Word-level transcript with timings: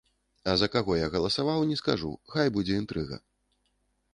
А 0.53 0.53
за 0.61 0.69
каго 0.75 0.95
я 0.99 1.09
галасаваў, 1.15 1.65
не 1.73 1.77
скажу, 1.81 2.09
хай 2.33 2.47
будзе 2.57 2.73
інтрыга. 2.85 3.21